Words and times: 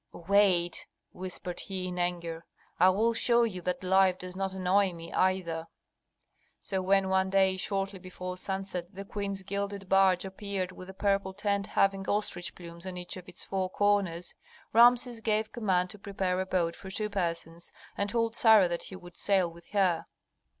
"Wait!" 0.13 0.87
whispered 1.11 1.59
he, 1.59 1.87
in 1.89 1.99
anger, 1.99 2.43
"I 2.79 2.89
will 2.89 3.13
show 3.13 3.43
you 3.43 3.61
that 3.61 3.83
life 3.83 4.17
does 4.17 4.35
not 4.35 4.55
annoy 4.55 4.93
me, 4.93 5.13
either." 5.13 5.67
So 6.59 6.81
when 6.81 7.07
one 7.07 7.29
day, 7.29 7.55
shortly 7.55 7.99
before 7.99 8.35
sunset, 8.37 8.95
the 8.95 9.05
queen's 9.05 9.43
gilded 9.43 9.87
barge 9.89 10.25
appeared 10.25 10.71
with 10.71 10.89
a 10.89 10.95
purple 10.95 11.35
tent 11.35 11.67
having 11.67 12.09
ostrich 12.09 12.55
plumes 12.55 12.87
on 12.87 12.97
each 12.97 13.15
of 13.15 13.29
its 13.29 13.45
four 13.45 13.69
corners, 13.69 14.33
Rameses 14.73 15.21
gave 15.21 15.51
command 15.51 15.91
to 15.91 15.99
prepare 15.99 16.41
a 16.41 16.47
boat 16.47 16.75
for 16.75 16.89
two 16.89 17.07
persons, 17.11 17.71
and 17.95 18.09
told 18.09 18.35
Sarah 18.35 18.67
that 18.69 18.85
he 18.85 18.95
would 18.95 19.17
sail 19.17 19.51
with 19.51 19.67
her. 19.69 20.07